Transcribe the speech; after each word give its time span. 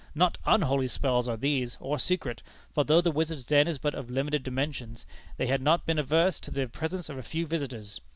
Not 0.15 0.39
'unholy 0.47 0.87
spells' 0.87 1.27
are 1.27 1.37
these, 1.37 1.77
or 1.79 1.99
secret; 1.99 2.41
for, 2.73 2.83
though 2.83 3.01
the 3.01 3.11
wizards' 3.11 3.45
den 3.45 3.67
is 3.67 3.77
but 3.77 3.93
of 3.93 4.09
limited 4.09 4.41
dimensions, 4.41 5.05
they 5.37 5.45
have 5.45 5.61
not 5.61 5.85
been 5.85 5.99
averse 5.99 6.39
to 6.39 6.49
the 6.49 6.67
presence 6.67 7.07
of 7.07 7.19
a 7.19 7.21
few 7.21 7.45
visitors. 7.45 8.01